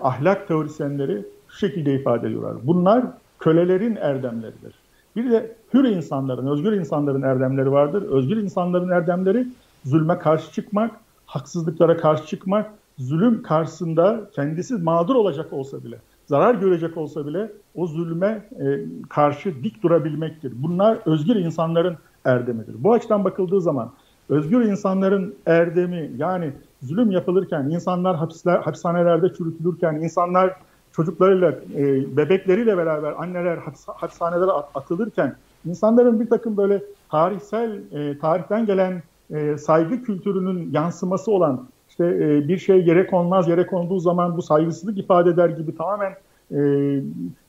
ahlak 0.00 0.48
teorisyenleri 0.48 1.24
şu 1.48 1.56
şekilde 1.56 1.94
ifade 1.94 2.26
ediyorlar. 2.26 2.56
Bunlar 2.62 3.04
kölelerin 3.38 3.96
erdemleridir. 3.96 4.74
Bir 5.16 5.30
de 5.30 5.56
hür 5.74 5.84
insanların, 5.84 6.46
özgür 6.46 6.72
insanların 6.72 7.22
erdemleri 7.22 7.72
vardır. 7.72 8.02
Özgür 8.02 8.36
insanların 8.36 8.88
erdemleri 8.88 9.46
zulme 9.84 10.18
karşı 10.18 10.52
çıkmak, 10.52 10.90
haksızlıklara 11.26 11.96
karşı 11.96 12.26
çıkmak, 12.26 12.70
zulüm 12.98 13.42
karşısında 13.42 14.30
kendisi 14.32 14.74
mağdur 14.74 15.14
olacak 15.14 15.52
olsa 15.52 15.84
bile, 15.84 15.98
zarar 16.26 16.54
görecek 16.54 16.96
olsa 16.96 17.26
bile 17.26 17.52
o 17.74 17.86
zulme 17.86 18.48
e, 18.60 18.80
karşı 19.08 19.64
dik 19.64 19.82
durabilmektir. 19.82 20.52
Bunlar 20.56 20.98
özgür 21.06 21.36
insanların 21.36 21.96
erdemidir. 22.24 22.74
Bu 22.78 22.92
açıdan 22.92 23.24
bakıldığı 23.24 23.60
zaman 23.60 23.92
özgür 24.28 24.64
insanların 24.64 25.34
erdemi 25.46 26.10
yani 26.16 26.52
zulüm 26.82 27.10
yapılırken, 27.10 27.70
insanlar 27.70 28.16
hapisler, 28.16 28.58
hapishanelerde 28.58 29.34
çürütülürken, 29.34 29.94
insanlar 29.94 30.56
çocuklarıyla, 30.92 31.50
e, 31.76 32.16
bebekleriyle 32.16 32.76
beraber 32.76 33.12
anneler 33.22 33.56
hapis, 33.56 33.88
hapishanelere 33.88 34.50
atılırken 34.50 35.36
insanların 35.66 36.20
bir 36.20 36.28
takım 36.28 36.56
böyle 36.56 36.82
tarihsel, 37.10 37.80
e, 37.92 38.18
tarihten 38.18 38.66
gelen 38.66 39.02
e, 39.30 39.58
saygı 39.58 40.02
kültürünün 40.02 40.70
yansıması 40.72 41.30
olan 41.30 41.68
işte 41.88 42.04
e, 42.04 42.48
bir 42.48 42.58
şey 42.58 42.86
yere 42.86 43.06
konmaz, 43.06 43.48
yere 43.48 43.66
konduğu 43.66 43.98
zaman 43.98 44.36
bu 44.36 44.42
saygısızlık 44.42 44.98
ifade 44.98 45.30
eder 45.30 45.48
gibi 45.48 45.76
tamamen 45.76 46.12
e, 46.52 46.58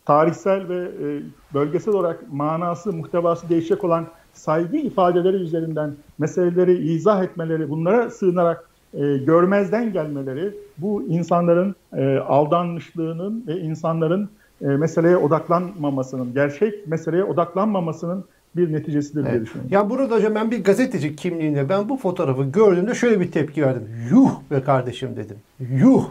tarihsel 0.05 0.69
ve 0.69 0.77
e, 0.77 1.21
bölgesel 1.53 1.93
olarak 1.93 2.33
manası, 2.33 2.93
muhtevası 2.93 3.49
değişecek 3.49 3.83
olan 3.83 4.07
saygı 4.33 4.77
ifadeleri 4.77 5.37
üzerinden 5.37 5.95
meseleleri 6.17 6.77
izah 6.93 7.23
etmeleri, 7.23 7.69
bunlara 7.69 8.09
sığınarak 8.09 8.69
e, 8.93 9.17
görmezden 9.17 9.93
gelmeleri 9.93 10.53
bu 10.77 11.03
insanların 11.03 11.75
e, 11.93 12.17
aldanmışlığının 12.17 13.43
ve 13.47 13.59
insanların 13.59 14.29
e, 14.61 14.65
meseleye 14.65 15.17
odaklanmamasının, 15.17 16.33
gerçek 16.33 16.87
meseleye 16.87 17.23
odaklanmamasının 17.23 18.25
bir 18.55 18.73
neticesidir 18.73 19.21
evet. 19.21 19.31
diye 19.31 19.41
düşünüyorum. 19.41 19.71
Ya 19.73 19.89
burada 19.89 20.15
hocam 20.15 20.35
ben 20.35 20.51
bir 20.51 20.63
gazeteci 20.63 21.15
kimliğinde 21.15 21.69
ben 21.69 21.89
bu 21.89 21.97
fotoğrafı 21.97 22.43
gördüğümde 22.43 22.95
şöyle 22.95 23.19
bir 23.19 23.31
tepki 23.31 23.65
verdim. 23.65 23.87
Yuh 24.11 24.31
be 24.51 24.63
kardeşim 24.63 25.15
dedim. 25.15 25.37
Yuh. 25.59 26.05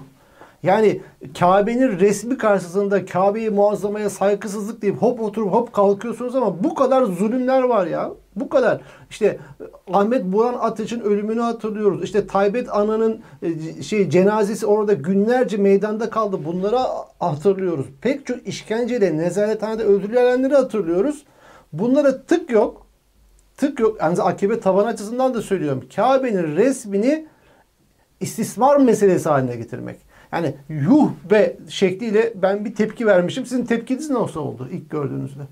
Yani 0.63 1.01
Kabe'nin 1.39 1.99
resmi 2.01 2.39
karşısında 2.39 3.07
Kabe'yi 3.07 3.51
muazzamaya 3.51 4.11
saygısızlık 4.11 4.83
deyip 4.83 4.97
hop 4.97 5.21
oturup 5.21 5.53
hop 5.53 5.73
kalkıyorsunuz 5.73 6.37
ama 6.37 6.65
bu 6.65 6.75
kadar 6.75 7.03
zulümler 7.03 7.63
var 7.63 7.87
ya. 7.87 8.11
Bu 8.37 8.49
kadar. 8.49 8.81
İşte 9.11 9.39
Ahmet 9.93 10.25
Buran 10.25 10.55
Ateş'in 10.55 11.01
ölümünü 11.01 11.41
hatırlıyoruz. 11.41 12.05
İşte 12.05 12.27
Taybet 12.27 12.69
Ana'nın 12.75 13.21
e, 13.43 13.83
şey 13.83 14.11
cenazesi 14.11 14.67
orada 14.67 14.93
günlerce 14.93 15.57
meydanda 15.57 16.11
kaldı. 16.11 16.39
Bunları 16.45 16.77
hatırlıyoruz. 17.19 17.87
Pek 18.01 18.27
çok 18.27 18.47
işkenceyle 18.47 19.17
nezarethanede 19.17 19.85
öldürülenleri 19.85 20.55
hatırlıyoruz. 20.55 21.25
Bunlara 21.79 22.23
tık 22.23 22.51
yok. 22.51 22.87
Tık 23.57 23.81
yok. 23.81 23.97
Yani 24.01 24.23
AKP 24.23 24.61
taban 24.61 24.87
açısından 24.87 25.35
da 25.35 25.43
söylüyorum. 25.43 25.85
Kabe'nin 25.97 26.57
resmini 26.57 27.27
istismar 28.21 28.77
meselesi 28.77 29.29
haline 29.29 29.57
getirmek. 29.57 29.97
Yani 30.33 30.55
yuh 30.69 31.11
be 31.31 31.57
şekliyle 31.69 32.33
ben 32.35 32.65
bir 32.65 32.75
tepki 32.75 33.07
vermişim. 33.07 33.47
Sizin 33.47 33.65
tepkiniz 33.65 34.11
nasıl 34.11 34.41
oldu 34.41 34.69
ilk 34.73 34.91
gördüğünüzde? 34.91 35.43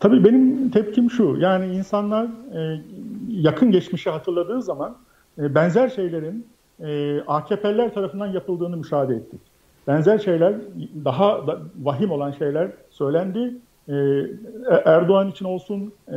Tabii 0.00 0.24
benim 0.24 0.70
tepkim 0.70 1.10
şu. 1.10 1.36
Yani 1.38 1.74
insanlar 1.74 2.24
e, 2.24 2.80
yakın 3.28 3.70
geçmişi 3.70 4.10
hatırladığı 4.10 4.62
zaman 4.62 4.96
e, 5.38 5.54
benzer 5.54 5.88
şeylerin 5.88 6.46
e, 6.80 7.20
AKP'ler 7.20 7.94
tarafından 7.94 8.26
yapıldığını 8.26 8.76
müşahede 8.76 9.14
ettik. 9.14 9.40
Benzer 9.86 10.18
şeyler, 10.18 10.54
daha 11.04 11.46
da, 11.46 11.58
vahim 11.82 12.10
olan 12.10 12.30
şeyler 12.30 12.70
söylendi. 12.90 13.54
E, 13.88 13.94
Erdoğan 14.84 15.30
için 15.30 15.44
olsun, 15.44 15.92
e, 16.08 16.14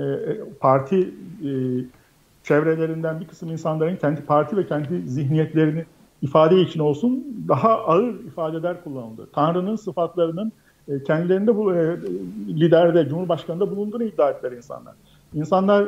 parti 0.59 0.99
e, 0.99 1.51
çevrelerinden 2.43 3.19
bir 3.19 3.27
kısım 3.27 3.51
insanların 3.51 3.95
kendi 3.95 4.21
parti 4.21 4.57
ve 4.57 4.67
kendi 4.67 5.09
zihniyetlerini 5.09 5.85
ifade 6.21 6.61
için 6.61 6.79
olsun 6.79 7.45
daha 7.47 7.69
ağır 7.69 8.13
ifadeler 8.27 8.83
kullanıldı. 8.83 9.27
Tanrı'nın 9.33 9.75
sıfatlarının 9.75 10.51
kendilerinde 11.07 11.55
bu 11.55 11.73
liderde, 12.47 13.09
Cumhurbaşkanı'nda 13.09 13.71
bulunduğunu 13.71 14.03
iddia 14.03 14.29
ettiler 14.29 14.51
insanlar. 14.51 14.93
İnsanlar 15.33 15.87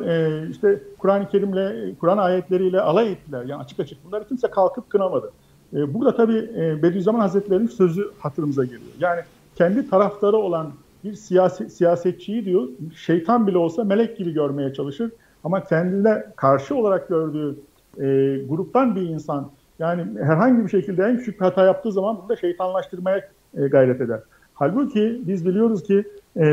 işte 0.49 0.83
Kur'an-ı 0.97 1.29
Kerim'le, 1.29 1.95
Kur'an 1.99 2.17
ayetleriyle 2.17 2.81
alay 2.81 3.11
ettiler. 3.11 3.45
Yani 3.45 3.61
açık 3.61 3.79
açık 3.79 4.05
bunları 4.05 4.27
kimse 4.27 4.47
kalkıp 4.47 4.89
kınamadı. 4.89 5.31
Burada 5.73 6.15
tabii 6.15 6.49
Bediüzzaman 6.83 7.19
Hazretleri'nin 7.19 7.67
sözü 7.67 8.11
hatırımıza 8.19 8.63
geliyor. 8.63 8.81
Yani 8.99 9.21
kendi 9.55 9.89
taraftarı 9.89 10.37
olan 10.37 10.71
bir 11.03 11.13
siyasi, 11.13 11.69
siyasetçiyi 11.69 12.45
diyor, 12.45 12.67
şeytan 12.95 13.47
bile 13.47 13.57
olsa 13.57 13.83
melek 13.83 14.17
gibi 14.17 14.33
görmeye 14.33 14.73
çalışır. 14.73 15.11
Ama 15.43 15.63
kendine 15.63 16.25
karşı 16.35 16.75
olarak 16.75 17.09
gördüğü 17.09 17.55
e, 17.97 18.37
gruptan 18.49 18.95
bir 18.95 19.01
insan 19.01 19.51
yani 19.79 20.05
herhangi 20.19 20.63
bir 20.63 20.69
şekilde 20.69 21.03
en 21.03 21.17
küçük 21.17 21.39
bir 21.39 21.45
hata 21.45 21.65
yaptığı 21.65 21.91
zaman 21.91 22.17
bunu 22.17 22.29
da 22.29 22.35
şeytanlaştırmaya 22.35 23.29
e, 23.57 23.67
gayret 23.67 24.01
eder. 24.01 24.19
Halbuki 24.53 25.21
biz 25.27 25.45
biliyoruz 25.45 25.83
ki 25.83 26.03
e, 26.35 26.45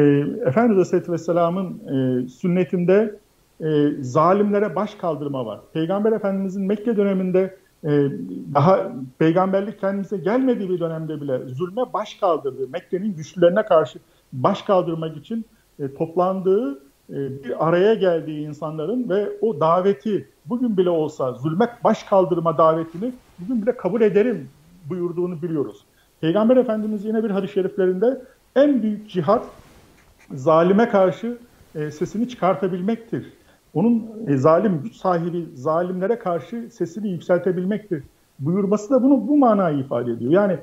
Efendimiz 0.47 0.77
Aleyhisselatü 0.77 1.13
Vesselam'ın 1.13 1.81
e, 1.89 2.29
sünnetinde 2.29 3.15
e, 3.61 3.91
zalimlere 4.01 4.77
baş 4.77 4.95
kaldırma 4.95 5.47
var. 5.47 5.61
Peygamber 5.73 6.13
Efendimizin 6.13 6.67
Mekke 6.67 6.97
döneminde 6.97 7.57
e, 7.85 7.91
daha 8.55 8.93
peygamberlik 9.19 9.81
kendimize 9.81 10.17
gelmediği 10.17 10.71
bir 10.71 10.81
dönemde 10.81 11.21
bile 11.21 11.39
zulme 11.39 11.83
baş 11.93 12.15
kaldırdığı, 12.15 12.69
Mekke'nin 12.69 13.15
güçlülerine 13.15 13.63
karşı 13.63 13.99
baş 14.33 14.63
kaldırmak 14.63 15.17
için 15.17 15.45
e, 15.79 15.95
toplandığı 15.95 16.79
e, 17.11 17.45
bir 17.45 17.69
araya 17.69 17.95
geldiği 17.95 18.47
insanların 18.47 19.09
ve 19.09 19.29
o 19.41 19.61
daveti 19.61 20.29
bugün 20.47 20.77
bile 20.77 20.91
olsa 20.91 21.33
zulme 21.33 21.69
baş 21.85 22.03
kaldırma 22.03 22.59
davetini 22.59 23.13
bugün 23.39 23.63
bile 23.63 23.77
kabul 23.77 24.01
ederim 24.01 24.49
buyurduğunu 24.91 25.43
biliyoruz. 25.43 25.85
Peygamber 26.21 26.57
Efendimiz 26.57 27.05
yine 27.05 27.25
bir 27.25 27.31
hadis-i 27.31 27.53
şeriflerinde 27.53 28.23
en 28.57 28.83
büyük 28.83 29.11
cihat 29.11 29.45
zalime 30.35 30.89
karşı 30.89 31.39
e, 31.75 31.91
sesini 31.91 32.29
çıkartabilmektir. 32.29 33.33
Onun 33.75 34.07
zalim 34.37 34.81
güç 34.83 34.97
sahibi 34.97 35.47
zalimlere 35.55 36.19
karşı 36.19 36.69
sesini 36.71 37.09
yükseltebilmektir. 37.09 38.03
Buyurması 38.39 38.91
da 38.91 39.03
bunu 39.03 39.29
bu 39.29 39.37
manayı 39.37 39.79
ifade 39.79 40.13
ediyor. 40.13 40.33
Yani 40.33 40.59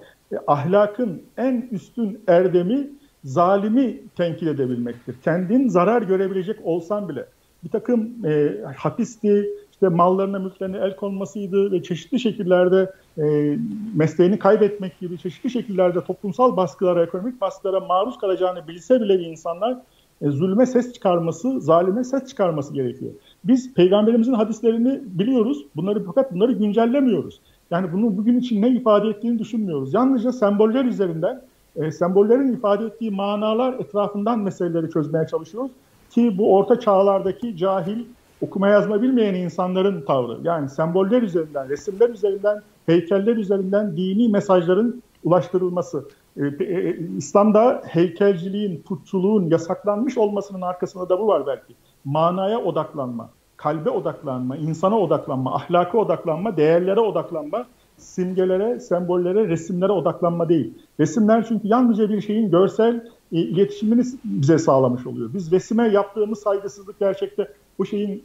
ahlakın 0.48 1.22
en 1.38 1.68
üstün 1.72 2.20
erdemi 2.28 2.90
zalimi 3.24 3.98
tenkit 4.16 4.48
edebilmektir. 4.48 5.16
Kendin 5.24 5.68
zarar 5.68 6.02
görebilecek 6.02 6.60
olsan 6.64 7.10
bile 7.10 7.26
bir 7.64 7.70
takım 7.70 8.26
e, 8.26 8.58
hapisti, 8.76 9.50
işte 9.72 9.90
mallarına, 9.90 10.40
mülklerine 10.40 10.78
el 10.78 10.96
konmasıydı 10.96 11.72
ve 11.72 11.84
çeşitli 11.84 12.20
şekillerde 12.20 12.94
e, 13.18 13.58
mesleğini 13.96 14.40
kaybetmek 14.40 15.00
gibi 15.00 15.18
çeşitli 15.18 15.50
şekillerde 15.50 16.04
toplumsal 16.04 16.58
baskılara, 16.58 17.04
ekonomik 17.04 17.42
baskılara 17.42 17.80
maruz 17.80 18.18
kalacağını 18.18 18.68
bilse 18.68 19.02
bile 19.02 19.20
insanlar 19.20 19.78
e, 20.22 20.30
zulme 20.30 20.66
ses 20.66 20.94
çıkarması, 20.94 21.62
zalime 21.62 22.04
ses 22.04 22.28
çıkarması 22.28 22.74
gerekiyor. 22.74 23.12
Biz 23.44 23.74
peygamberimizin 23.74 24.34
hadislerini 24.34 25.02
biliyoruz. 25.06 25.66
Bunları 25.76 26.06
fakat 26.06 26.34
bunları 26.34 26.52
güncellemiyoruz. 26.52 27.40
Yani 27.72 27.94
bunu 27.94 28.18
bugün 28.18 28.40
için 28.40 28.62
ne 28.62 28.70
ifade 28.70 29.10
ettiğini 29.10 29.40
düşünmüyoruz. 29.40 29.94
Yalnızca 29.94 30.32
semboller 30.32 30.86
üzerinden, 30.86 31.42
e, 31.76 31.92
sembollerin 31.92 32.54
ifade 32.54 32.86
ettiği 32.86 33.12
manalar 33.12 33.74
etrafından 33.74 34.40
meseleleri 34.40 34.90
çözmeye 34.90 35.28
çalışıyoruz. 35.28 35.72
Ki 36.10 36.38
bu 36.38 36.56
orta 36.56 36.80
çağlardaki 36.80 37.58
cahil, 37.58 38.06
okuma 38.42 38.68
yazma 38.68 39.02
bilmeyen 39.02 39.34
insanların 39.34 40.02
tavrı. 40.02 40.38
Yani 40.44 40.70
semboller 40.70 41.22
üzerinden, 41.22 41.70
resimler 41.70 42.10
üzerinden, 42.10 42.62
heykeller 42.86 43.36
üzerinden 43.36 43.98
dini 43.98 44.30
mesajların 44.30 45.04
ulaştırılması. 45.24 46.06
E, 46.38 46.46
e, 46.46 46.98
İslam'da 47.18 47.82
heykelciliğin, 47.86 48.82
putçuluğun 48.82 49.50
yasaklanmış 49.50 50.18
olmasının 50.18 50.62
arkasında 50.62 51.10
da 51.10 51.20
bu 51.20 51.28
var 51.28 51.48
belki. 51.48 51.76
Manaya 52.06 52.60
odaklanma, 52.60 53.30
kalbe 53.58 53.90
odaklanma, 53.90 54.58
insana 54.58 55.00
odaklanma, 55.00 55.56
ahlaka 55.56 55.98
odaklanma, 55.98 56.58
değerlere 56.58 57.00
odaklanma, 57.00 57.66
simgelere, 58.06 58.80
sembollere, 58.80 59.48
resimlere 59.48 59.92
odaklanma 59.92 60.50
değil. 60.50 60.74
Resimler 61.00 61.46
çünkü 61.48 61.68
yalnızca 61.68 62.10
bir 62.10 62.22
şeyin 62.22 62.52
görsel 62.52 62.96
e, 63.32 63.38
iletişimini 63.38 64.04
bize 64.26 64.58
sağlamış 64.58 65.08
oluyor. 65.08 65.30
Biz 65.34 65.52
resime 65.52 65.88
yaptığımız 65.88 66.40
saygısızlık 66.40 67.00
gerçekte 67.00 67.48
bu 67.80 67.86
şeyin 67.86 68.24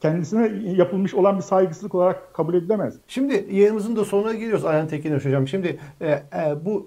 kendisine 0.00 0.72
yapılmış 0.72 1.14
olan 1.14 1.36
bir 1.36 1.42
saygısızlık 1.42 1.94
olarak 1.94 2.34
kabul 2.34 2.54
edilemez. 2.54 2.94
Şimdi 3.08 3.46
yayınımızın 3.50 3.96
da 3.96 4.04
sonuna 4.04 4.32
geliyoruz 4.32 4.64
Ayhan 4.64 4.88
Tekin 4.88 5.14
Hocam. 5.14 5.48
Şimdi 5.48 5.78
e, 6.00 6.08
e, 6.10 6.22
bu 6.64 6.86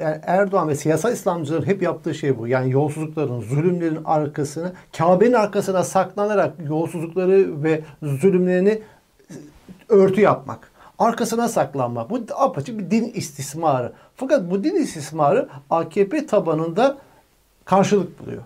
Erdoğan 0.00 0.68
ve 0.68 0.74
siyasal 0.74 1.12
İslamcıların 1.12 1.66
hep 1.66 1.82
yaptığı 1.82 2.14
şey 2.14 2.38
bu. 2.38 2.48
Yani 2.48 2.70
yolsuzlukların, 2.70 3.40
zulümlerin 3.40 3.98
arkasını, 4.04 4.72
Kabe'nin 4.98 5.32
arkasına 5.32 5.84
saklanarak 5.84 6.54
yolsuzlukları 6.68 7.62
ve 7.62 7.80
zulümlerini 8.02 8.82
örtü 9.88 10.20
yapmak. 10.20 10.70
Arkasına 10.98 11.48
saklanmak. 11.48 12.10
Bu 12.10 12.20
apaçık 12.34 12.78
bir 12.78 12.90
din 12.90 13.12
istismarı. 13.14 13.92
Fakat 14.16 14.50
bu 14.50 14.64
din 14.64 14.74
istismarı 14.74 15.48
AKP 15.70 16.26
tabanında 16.26 16.98
karşılık 17.64 18.20
buluyor 18.20 18.42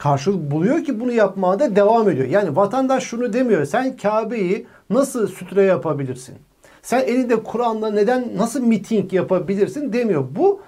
karşılık 0.00 0.50
buluyor 0.50 0.84
ki 0.84 1.00
bunu 1.00 1.12
yapmaya 1.12 1.58
da 1.58 1.76
devam 1.76 2.10
ediyor. 2.10 2.28
Yani 2.28 2.56
vatandaş 2.56 3.04
şunu 3.04 3.32
demiyor. 3.32 3.64
Sen 3.64 3.96
Kabe'yi 3.96 4.66
nasıl 4.90 5.26
sütre 5.26 5.62
yapabilirsin? 5.62 6.34
Sen 6.82 7.00
elinde 7.00 7.42
Kur'an'la 7.42 7.90
neden 7.90 8.28
nasıl 8.36 8.62
miting 8.62 9.12
yapabilirsin 9.12 9.92
demiyor. 9.92 10.24
Bu 10.36 10.60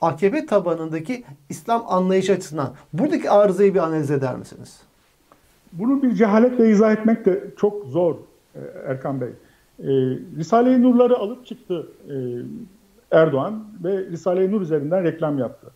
AKP 0.00 0.46
tabanındaki 0.46 1.24
İslam 1.48 1.84
anlayış 1.88 2.30
açısından 2.30 2.72
buradaki 2.92 3.30
arızayı 3.30 3.74
bir 3.74 3.78
analiz 3.78 4.10
eder 4.10 4.36
misiniz? 4.36 4.80
Bunu 5.72 6.02
bir 6.02 6.14
cehaletle 6.14 6.70
izah 6.70 6.92
etmek 6.92 7.24
de 7.24 7.44
çok 7.56 7.86
zor 7.86 8.14
e, 8.54 8.60
Erkan 8.86 9.20
Bey. 9.20 9.28
E, 9.78 9.88
Risale-i 10.36 10.82
Nur'ları 10.82 11.16
alıp 11.16 11.46
çıktı 11.46 11.86
e, 12.08 12.14
Erdoğan 13.10 13.64
ve 13.84 14.06
Risale-i 14.06 14.50
Nur 14.50 14.60
üzerinden 14.60 15.04
reklam 15.04 15.38
yaptı. 15.38 15.66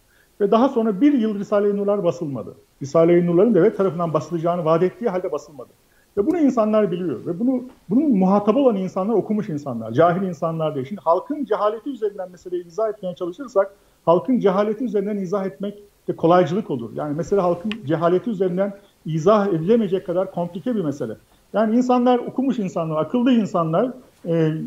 Ve 0.40 0.50
daha 0.50 0.68
sonra 0.68 1.00
bir 1.00 1.12
yıl 1.12 1.38
Risale-i 1.38 1.76
Nurlar 1.76 2.04
basılmadı. 2.04 2.54
Risale-i 2.82 3.26
Nurların 3.26 3.54
devlet 3.54 3.76
tarafından 3.76 4.14
basılacağını 4.14 4.64
vaat 4.64 4.82
ettiği 4.82 5.08
halde 5.08 5.32
basılmadı. 5.32 5.70
Ve 6.16 6.26
bunu 6.26 6.38
insanlar 6.38 6.90
biliyor. 6.90 7.26
Ve 7.26 7.40
bunu 7.40 7.64
bunun 7.90 8.18
muhatabı 8.18 8.58
olan 8.58 8.76
insanlar 8.76 9.14
okumuş 9.14 9.48
insanlar. 9.48 9.92
Cahil 9.92 10.22
insanlar 10.22 10.74
değil. 10.74 10.86
Şimdi 10.86 11.00
halkın 11.00 11.44
cehaleti 11.44 11.90
üzerinden 11.90 12.30
meseleyi 12.30 12.66
izah 12.66 12.88
etmeye 12.88 13.14
çalışırsak 13.14 13.74
halkın 14.06 14.38
cehaleti 14.38 14.84
üzerinden 14.84 15.16
izah 15.16 15.46
etmek 15.46 15.82
de 16.08 16.16
kolaycılık 16.16 16.70
olur. 16.70 16.90
Yani 16.94 17.14
mesela 17.16 17.42
halkın 17.42 17.72
cehaleti 17.86 18.30
üzerinden 18.30 18.74
izah 19.06 19.48
edilemeyecek 19.48 20.06
kadar 20.06 20.32
komplike 20.32 20.76
bir 20.76 20.84
mesele. 20.84 21.16
Yani 21.52 21.76
insanlar, 21.76 22.18
okumuş 22.18 22.58
insanlar, 22.58 23.02
akıllı 23.02 23.32
insanlar 23.32 23.92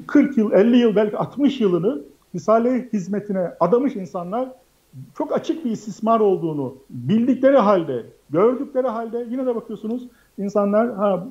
40 0.08 0.38
yıl, 0.38 0.52
50 0.52 0.78
yıl, 0.78 0.96
belki 0.96 1.18
60 1.18 1.62
yılını 1.62 2.02
Risale 2.36 2.90
hizmetine 2.94 3.52
adamış 3.60 3.96
insanlar 3.96 4.50
çok 5.18 5.34
açık 5.34 5.66
bir 5.66 5.72
istismar 5.72 6.20
olduğunu 6.20 6.76
bildikleri 6.90 7.58
halde, 7.58 8.06
gördükleri 8.30 8.88
halde 8.88 9.26
yine 9.30 9.46
de 9.46 9.56
bakıyorsunuz 9.56 10.08
insanlar 10.38 10.96
ha 10.96 11.28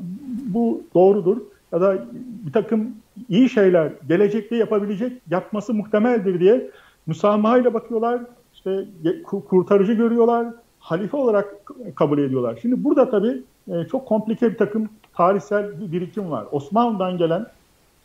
bu 0.46 0.82
doğrudur 0.94 1.36
ya 1.72 1.80
da 1.80 1.98
bir 2.46 2.52
takım 2.52 2.90
iyi 3.28 3.48
şeyler 3.48 3.92
gelecekte 4.08 4.56
yapabilecek, 4.56 5.12
yapması 5.30 5.74
muhtemeldir 5.74 6.40
diye 6.40 6.70
müsamahayla 7.06 7.74
bakıyorlar, 7.74 8.20
işte 8.54 8.84
kurtarıcı 9.24 9.92
görüyorlar, 9.92 10.46
halife 10.78 11.16
olarak 11.16 11.54
kabul 11.94 12.18
ediyorlar. 12.18 12.58
Şimdi 12.62 12.84
burada 12.84 13.10
tabii 13.10 13.42
e, 13.68 13.84
çok 13.90 14.06
komplike 14.08 14.50
bir 14.50 14.58
takım 14.58 14.88
tarihsel 15.18 15.80
bir 15.80 15.92
birikim 15.92 16.30
var. 16.30 16.46
Osmanlı'dan 16.52 17.18
gelen 17.18 17.46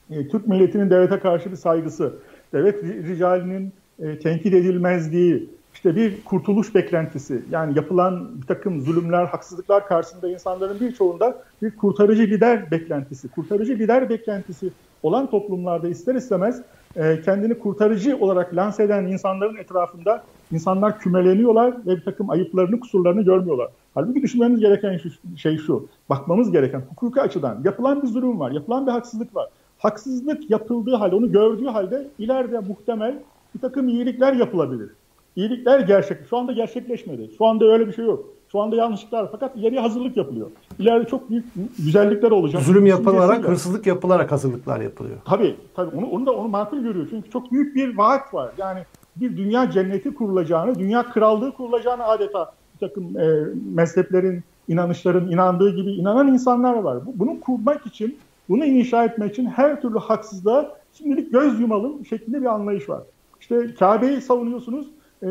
e, 0.09 0.27
Türk 0.27 0.47
milletinin 0.47 0.89
devlete 0.89 1.19
karşı 1.19 1.51
bir 1.51 1.55
saygısı, 1.55 2.13
devlet 2.53 2.83
ricalinin 2.83 3.73
e, 3.99 4.19
tenkit 4.19 4.53
edilmezliği, 4.53 5.49
işte 5.73 5.95
bir 5.95 6.23
kurtuluş 6.23 6.75
beklentisi 6.75 7.41
yani 7.51 7.77
yapılan 7.77 8.41
bir 8.41 8.47
takım 8.47 8.81
zulümler, 8.81 9.25
haksızlıklar 9.25 9.87
karşısında 9.87 10.29
insanların 10.29 10.79
birçoğunda 10.79 11.43
bir 11.61 11.77
kurtarıcı 11.77 12.23
lider 12.23 12.71
beklentisi, 12.71 13.27
kurtarıcı 13.27 13.73
lider 13.73 14.09
beklentisi 14.09 14.71
olan 15.03 15.29
toplumlarda 15.29 15.89
ister 15.89 16.15
istemez 16.15 16.61
e, 16.95 17.21
kendini 17.21 17.59
kurtarıcı 17.59 18.17
olarak 18.17 18.55
lanse 18.55 18.83
eden 18.83 19.05
insanların 19.05 19.55
etrafında 19.55 20.23
insanlar 20.53 20.99
kümeleniyorlar 20.99 21.85
ve 21.85 21.95
bir 21.95 22.03
takım 22.03 22.29
ayıplarını, 22.29 22.79
kusurlarını 22.79 23.21
görmüyorlar. 23.21 23.67
Halbuki 23.95 24.21
düşünmemiz 24.21 24.59
gereken 24.59 24.99
şey 25.37 25.57
şu, 25.57 25.87
bakmamız 26.09 26.51
gereken 26.51 26.81
hukuki 26.89 27.21
açıdan 27.21 27.61
yapılan 27.63 28.01
bir 28.01 28.07
zulüm 28.07 28.39
var, 28.39 28.51
yapılan 28.51 28.87
bir 28.87 28.91
haksızlık 28.91 29.35
var. 29.35 29.49
Haksızlık 29.77 30.49
yapıldığı 30.49 30.95
halde, 30.95 31.15
onu 31.15 31.31
gördüğü 31.31 31.65
halde 31.65 32.07
ileride 32.19 32.59
muhtemel 32.59 33.15
bir 33.55 33.59
takım 33.59 33.87
iyilikler 33.87 34.33
yapılabilir. 34.33 34.89
İyilikler 35.35 35.79
gerçek. 35.79 36.17
Şu 36.29 36.37
anda 36.37 36.51
gerçekleşmedi. 36.51 37.29
Şu 37.37 37.45
anda 37.45 37.65
öyle 37.65 37.87
bir 37.87 37.93
şey 37.93 38.05
yok. 38.05 38.25
Şu 38.51 38.61
anda 38.61 38.75
yanlışlıklar 38.75 39.27
fakat 39.31 39.55
ileriye 39.55 39.81
hazırlık 39.81 40.17
yapılıyor. 40.17 40.47
İleride 40.79 41.07
çok 41.07 41.29
büyük 41.29 41.45
güzellikler 41.77 42.31
olacak. 42.31 42.61
Zulüm 42.61 42.85
yapılarak, 42.85 43.47
hırsızlık 43.47 43.87
yapılarak 43.87 44.31
hazırlıklar 44.31 44.81
yapılıyor. 44.81 45.17
Tabii, 45.25 45.55
tabii. 45.75 45.95
Onu, 45.95 46.05
onu 46.05 46.25
da 46.25 46.31
onu 46.31 46.47
makul 46.47 46.79
görüyor. 46.79 47.07
Çünkü 47.09 47.29
çok 47.29 47.51
büyük 47.51 47.75
bir 47.75 47.97
vaat 47.97 48.33
var. 48.33 48.51
Yani 48.57 48.79
bir 49.15 49.37
dünya 49.37 49.71
cenneti 49.71 50.13
kurulacağını, 50.13 50.79
dünya 50.79 51.03
krallığı 51.03 51.53
kurulacağını 51.53 52.03
adeta 52.03 52.53
bir 52.73 52.87
takım 52.87 53.19
e, 53.19 53.45
mezheplerin, 53.73 54.43
inanışların 54.67 55.31
inandığı 55.31 55.75
gibi 55.75 55.91
inanan 55.91 56.27
insanlar 56.27 56.73
var. 56.73 56.99
Bunu 57.15 57.39
kurmak 57.39 57.85
için, 57.85 58.17
bunu 58.49 58.65
inşa 58.65 59.05
etmek 59.05 59.31
için 59.31 59.45
her 59.45 59.81
türlü 59.81 59.99
haksızlığa 59.99 60.75
şimdilik 60.93 61.31
göz 61.31 61.59
yumalım 61.59 62.05
şeklinde 62.05 62.41
bir 62.41 62.45
anlayış 62.45 62.89
var. 62.89 63.03
İşte 63.39 63.73
Kabe'yi 63.79 64.21
savunuyorsunuz, 64.21 64.87
e, 65.23 65.27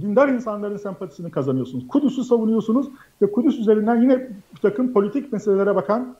dindar 0.00 0.28
insanların 0.28 0.76
sempatisini 0.76 1.30
kazanıyorsunuz. 1.30 1.88
Kudüs'ü 1.88 2.24
savunuyorsunuz 2.24 2.86
ve 3.22 3.32
Kudüs 3.32 3.58
üzerinden 3.58 4.02
yine 4.02 4.28
bir 4.54 4.60
takım 4.62 4.92
politik 4.92 5.32
meselelere 5.32 5.74
bakan 5.74 6.16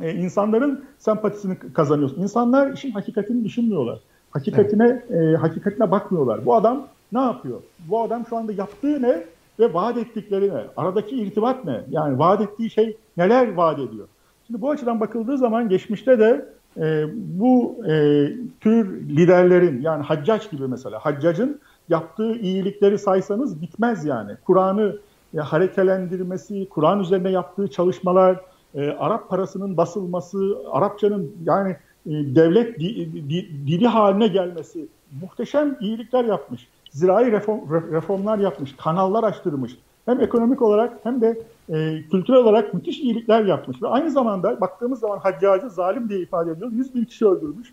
e, 0.00 0.14
insanların 0.14 0.84
sempatisini 0.98 1.58
kazanıyorsunuz. 1.58 2.22
İnsanlar 2.22 2.72
işin 2.72 2.90
hakikatini 2.90 3.44
düşünmüyorlar. 3.44 4.00
Hakikatine 4.30 5.02
evet. 5.10 5.34
e, 5.34 5.36
hakikatine 5.36 5.90
bakmıyorlar. 5.90 6.46
Bu 6.46 6.54
adam 6.54 6.86
ne 7.12 7.20
yapıyor? 7.20 7.60
Bu 7.88 8.00
adam 8.00 8.26
şu 8.28 8.36
anda 8.36 8.52
yaptığı 8.52 9.02
ne 9.02 9.24
ve 9.58 9.74
vaat 9.74 9.96
ettikleri 9.96 10.48
ne? 10.48 10.64
Aradaki 10.76 11.16
irtibat 11.16 11.64
ne? 11.64 11.80
Yani 11.90 12.18
vaat 12.18 12.40
ettiği 12.40 12.70
şey 12.70 12.96
neler 13.16 13.54
vaat 13.54 13.78
ediyor? 13.78 14.08
Şimdi 14.46 14.60
bu 14.60 14.70
açıdan 14.70 15.00
bakıldığı 15.00 15.38
zaman 15.38 15.68
geçmişte 15.68 16.18
de 16.18 16.46
e, 16.76 17.04
bu 17.14 17.76
e, 17.88 18.26
tür 18.60 19.00
liderlerin 19.08 19.82
yani 19.82 20.02
Haccac 20.02 20.50
gibi 20.50 20.68
mesela 20.68 20.98
Haccac'ın 20.98 21.60
yaptığı 21.88 22.32
iyilikleri 22.34 22.98
saysanız 22.98 23.62
bitmez 23.62 24.04
yani. 24.04 24.32
Kur'an'ı 24.46 24.98
e, 25.34 25.38
harekelendirmesi, 25.38 26.68
Kur'an 26.68 27.00
üzerine 27.00 27.30
yaptığı 27.30 27.68
çalışmalar, 27.68 28.40
e, 28.74 28.90
Arap 28.90 29.28
parasının 29.28 29.76
basılması, 29.76 30.58
Arapçanın 30.70 31.32
yani 31.44 31.76
devlet 32.08 32.80
di, 32.80 33.12
di, 33.30 33.66
dili 33.66 33.86
haline 33.86 34.26
gelmesi 34.26 34.88
muhteşem 35.20 35.76
iyilikler 35.80 36.24
yapmış. 36.24 36.68
Zirai 36.90 37.32
reform, 37.32 37.92
reformlar 37.92 38.38
yapmış, 38.38 38.76
kanallar 38.76 39.24
açtırmış. 39.24 39.76
Hem 40.06 40.20
ekonomik 40.20 40.62
olarak 40.62 40.98
hem 41.02 41.20
de 41.20 41.38
e, 41.68 42.02
kültürel 42.10 42.40
olarak 42.40 42.74
müthiş 42.74 43.00
iyilikler 43.00 43.44
yapmış. 43.44 43.82
Ve 43.82 43.88
aynı 43.88 44.10
zamanda 44.10 44.60
baktığımız 44.60 45.00
zaman 45.00 45.18
Haccacı 45.18 45.70
zalim 45.70 46.08
diye 46.08 46.20
ifade 46.20 46.50
ediyor. 46.50 46.72
100 46.72 46.94
bin 46.94 47.04
kişi 47.04 47.26
öldürmüş. 47.26 47.72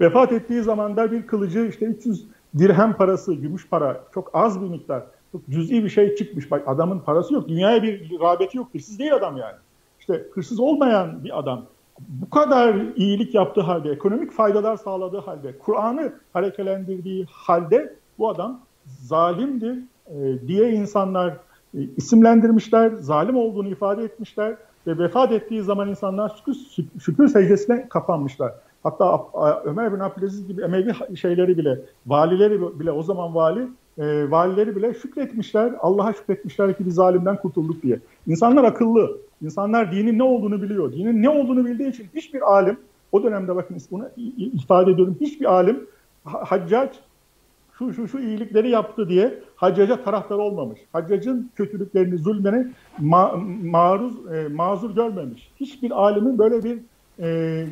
Vefat 0.00 0.32
ettiği 0.32 0.62
zaman 0.62 0.96
da 0.96 1.12
bir 1.12 1.26
kılıcı 1.26 1.66
işte 1.66 1.86
300 1.86 2.26
dirhem 2.58 2.92
parası, 2.92 3.34
gümüş 3.34 3.68
para 3.68 4.04
çok 4.14 4.30
az 4.34 4.62
bir 4.62 4.68
miktar. 4.68 5.02
Çok 5.32 5.48
cüz'i 5.50 5.84
bir 5.84 5.88
şey 5.88 6.14
çıkmış. 6.14 6.50
Bak 6.50 6.62
adamın 6.66 6.98
parası 6.98 7.34
yok. 7.34 7.48
Dünyaya 7.48 7.82
bir 7.82 8.20
rağbeti 8.20 8.56
yok. 8.56 8.68
Hırsız 8.72 8.98
değil 8.98 9.14
adam 9.14 9.36
yani. 9.36 9.56
İşte 10.00 10.26
hırsız 10.34 10.60
olmayan 10.60 11.24
bir 11.24 11.38
adam 11.38 11.64
bu 12.08 12.30
kadar 12.30 12.76
iyilik 12.96 13.34
yaptığı 13.34 13.60
halde, 13.60 13.90
ekonomik 13.90 14.32
faydalar 14.32 14.76
sağladığı 14.76 15.18
halde, 15.18 15.58
Kur'an'ı 15.58 16.12
harekelendirdiği 16.32 17.26
halde 17.30 17.96
bu 18.18 18.28
adam 18.28 18.60
zalimdir 18.86 19.78
e, 20.06 20.48
diye 20.48 20.70
insanlar 20.72 21.36
e, 21.74 21.78
isimlendirmişler, 21.96 22.90
zalim 22.90 23.36
olduğunu 23.36 23.68
ifade 23.68 24.04
etmişler 24.04 24.56
ve 24.86 24.98
vefat 24.98 25.32
ettiği 25.32 25.62
zaman 25.62 25.88
insanlar 25.88 26.36
şükür, 26.36 26.56
şükür 27.00 27.28
secdesine 27.28 27.88
kapanmışlar. 27.88 28.52
Hatta 28.82 29.26
Ömer 29.64 29.94
bin 29.94 30.00
Abdülaziz 30.00 30.46
gibi 30.46 30.62
Emevi 30.62 31.16
şeyleri 31.16 31.58
bile, 31.58 31.80
valileri 32.06 32.80
bile 32.80 32.92
o 32.92 33.02
zaman 33.02 33.34
vali, 33.34 33.68
e, 33.98 34.30
valileri 34.30 34.76
bile 34.76 34.94
şükretmişler. 34.94 35.72
Allah'a 35.80 36.12
şükretmişler 36.12 36.76
ki 36.76 36.86
bir 36.86 36.90
zalimden 36.90 37.36
kurtulduk 37.36 37.82
diye. 37.82 38.00
İnsanlar 38.26 38.64
akıllı. 38.64 39.18
İnsanlar 39.42 39.92
dinin 39.92 40.18
ne 40.18 40.22
olduğunu 40.22 40.62
biliyor. 40.62 40.92
Dinin 40.92 41.22
ne 41.22 41.28
olduğunu 41.28 41.64
bildiği 41.64 41.88
için 41.88 42.06
hiçbir 42.14 42.52
alim, 42.52 42.76
o 43.12 43.22
dönemde 43.22 43.56
bakın 43.56 43.76
bunu 43.90 44.08
ifade 44.36 44.90
ediyorum, 44.90 45.16
hiçbir 45.20 45.46
alim 45.46 45.86
haccac 46.24 46.92
şu 47.78 47.92
şu 47.92 48.08
şu 48.08 48.18
iyilikleri 48.18 48.70
yaptı 48.70 49.08
diye 49.08 49.38
haccaca 49.56 50.04
taraftar 50.04 50.36
olmamış. 50.36 50.80
Haccacın 50.92 51.50
kötülüklerini, 51.56 52.18
zulmeni 52.18 52.66
ma 52.98 53.34
maruz, 53.62 54.14
e, 54.32 54.48
mazur 54.48 54.94
görmemiş. 54.94 55.50
Hiçbir 55.60 55.90
alimin 55.90 56.38
böyle 56.38 56.64
bir 56.64 56.78
e, 57.18 57.66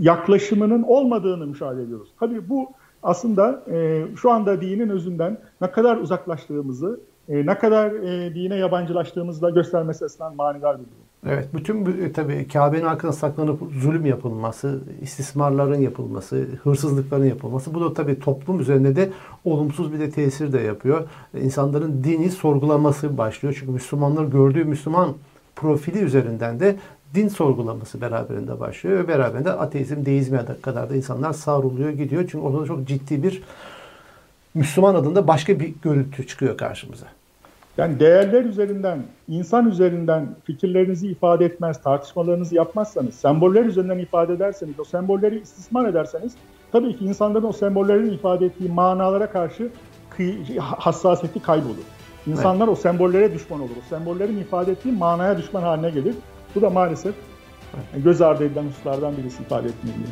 yaklaşımının 0.00 0.82
olmadığını 0.82 1.46
müşahede 1.46 1.82
ediyoruz. 1.82 2.08
Tabii 2.20 2.48
bu 2.48 2.68
aslında 3.02 3.62
e, 3.70 4.04
şu 4.16 4.30
anda 4.30 4.60
dinin 4.60 4.88
özünden 4.88 5.38
ne 5.60 5.70
kadar 5.70 5.96
uzaklaştığımızı, 5.96 7.00
e, 7.28 7.46
ne 7.46 7.58
kadar 7.58 7.90
e, 7.90 8.34
dine 8.34 8.56
yabancılaştığımızı 8.56 9.42
da 9.42 9.50
göstermesi 9.50 10.04
açısından 10.04 10.36
manidar 10.36 10.78
bir 10.78 10.84
durum. 10.84 11.06
Evet, 11.26 11.48
bütün 11.54 12.04
e, 12.04 12.12
tabii 12.12 12.48
Kabe'nin 12.48 12.84
arkasına 12.84 13.12
saklanıp 13.12 13.60
zulüm 13.80 14.06
yapılması, 14.06 14.80
istismarların 15.02 15.80
yapılması, 15.80 16.46
hırsızlıkların 16.62 17.24
yapılması 17.24 17.74
bu 17.74 17.80
da 17.80 17.94
tabii 17.94 18.20
toplum 18.20 18.60
üzerinde 18.60 18.96
de 18.96 19.10
olumsuz 19.44 19.92
bir 19.92 20.00
de 20.00 20.10
tesir 20.10 20.52
de 20.52 20.60
yapıyor. 20.60 21.08
İnsanların 21.40 22.04
dini 22.04 22.30
sorgulaması 22.30 23.18
başlıyor. 23.18 23.56
Çünkü 23.60 23.72
Müslümanlar 23.72 24.24
gördüğü 24.24 24.64
Müslüman 24.64 25.14
profili 25.56 25.98
üzerinden 25.98 26.60
de 26.60 26.76
din 27.14 27.28
sorgulaması 27.28 28.00
beraberinde 28.00 28.60
başlıyor 28.60 28.98
ve 28.98 29.08
beraberinde 29.08 29.52
ateizm, 29.52 30.04
deizme 30.04 30.44
kadar 30.62 30.90
da 30.90 30.96
insanlar 30.96 31.32
savruluyor 31.32 31.90
gidiyor. 31.90 32.22
Çünkü 32.22 32.46
orada 32.46 32.66
çok 32.66 32.88
ciddi 32.88 33.22
bir 33.22 33.42
Müslüman 34.54 34.94
adında 34.94 35.28
başka 35.28 35.60
bir 35.60 35.74
görüntü 35.82 36.26
çıkıyor 36.26 36.56
karşımıza. 36.56 37.06
Yani 37.78 38.00
değerler 38.00 38.44
üzerinden, 38.44 39.02
insan 39.28 39.68
üzerinden 39.68 40.28
fikirlerinizi 40.44 41.08
ifade 41.08 41.44
etmez, 41.44 41.82
tartışmalarınızı 41.82 42.54
yapmazsanız, 42.54 43.14
semboller 43.14 43.64
üzerinden 43.64 43.98
ifade 43.98 44.32
ederseniz, 44.32 44.80
o 44.80 44.84
sembolleri 44.84 45.40
istismar 45.40 45.88
ederseniz, 45.88 46.34
tabii 46.72 46.96
ki 46.96 47.04
insanların 47.04 47.44
o 47.44 47.52
sembollerin 47.52 48.12
ifade 48.12 48.46
ettiği 48.46 48.68
manalara 48.68 49.30
karşı 49.30 49.68
hassasiyeti 50.58 51.42
kaybolur. 51.42 51.84
İnsanlar 52.26 52.66
evet. 52.68 52.78
o 52.78 52.80
sembollere 52.80 53.34
düşman 53.34 53.60
olur. 53.60 53.70
O 53.86 53.88
sembollerin 53.88 54.38
ifade 54.38 54.72
ettiği 54.72 54.92
manaya 54.92 55.38
düşman 55.38 55.62
haline 55.62 55.90
gelir. 55.90 56.14
Bu 56.54 56.62
da 56.62 56.70
maalesef 56.70 57.14
göz 58.04 58.22
ardı 58.22 58.44
edilen 58.44 58.64
hususlardan 58.64 59.16
birisi 59.16 59.42
ifade 59.42 59.68
etmeliyim. 59.68 60.08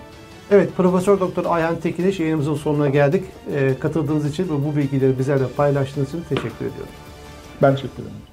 Evet, 0.50 0.77
Profesör 0.77 1.20
Doktor 1.20 1.44
Ayhan 1.48 1.77
Tekiniş 1.77 2.20
yayınımızın 2.20 2.55
sonuna 2.55 2.88
geldik. 2.88 3.24
E, 3.55 3.79
katıldığınız 3.79 4.31
için 4.31 4.44
ve 4.44 4.64
bu 4.64 4.77
bilgileri 4.77 5.18
bizlerle 5.18 5.44
paylaştığınız 5.57 6.09
için 6.09 6.20
teşekkür 6.29 6.66
ediyorum. 6.66 7.04
Ben 7.62 7.77
teşekkür 7.77 8.03
ederim. 8.03 8.24